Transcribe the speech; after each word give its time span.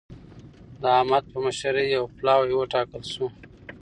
د 0.81 0.83
احمد 0.97 1.23
په 1.31 1.37
مشرۍ 1.45 1.87
يو 1.95 2.03
پلاوی 2.17 2.53
وټاکل 2.55 3.03
شو. 3.13 3.25